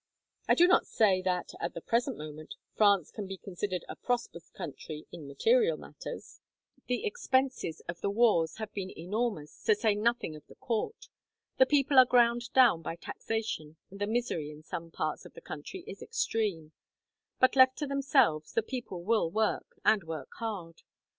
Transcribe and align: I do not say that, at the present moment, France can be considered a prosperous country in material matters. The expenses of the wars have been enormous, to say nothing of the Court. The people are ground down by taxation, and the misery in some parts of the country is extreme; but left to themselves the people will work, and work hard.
I 0.47 0.55
do 0.55 0.67
not 0.67 0.87
say 0.87 1.21
that, 1.21 1.51
at 1.59 1.75
the 1.75 1.79
present 1.81 2.17
moment, 2.17 2.55
France 2.75 3.11
can 3.11 3.27
be 3.27 3.37
considered 3.37 3.85
a 3.87 3.95
prosperous 3.95 4.49
country 4.49 5.05
in 5.11 5.27
material 5.27 5.77
matters. 5.77 6.39
The 6.87 7.05
expenses 7.05 7.81
of 7.87 8.01
the 8.01 8.09
wars 8.09 8.55
have 8.57 8.73
been 8.73 8.91
enormous, 8.97 9.61
to 9.65 9.75
say 9.75 9.93
nothing 9.93 10.35
of 10.35 10.47
the 10.47 10.55
Court. 10.55 11.07
The 11.59 11.67
people 11.67 11.99
are 11.99 12.05
ground 12.05 12.51
down 12.51 12.81
by 12.81 12.95
taxation, 12.95 13.77
and 13.91 14.01
the 14.01 14.07
misery 14.07 14.49
in 14.49 14.63
some 14.63 14.89
parts 14.89 15.23
of 15.23 15.35
the 15.35 15.39
country 15.41 15.83
is 15.85 16.01
extreme; 16.01 16.71
but 17.39 17.55
left 17.55 17.77
to 17.77 17.85
themselves 17.85 18.53
the 18.53 18.63
people 18.63 19.03
will 19.03 19.29
work, 19.29 19.79
and 19.85 20.03
work 20.03 20.29
hard. 20.39 20.81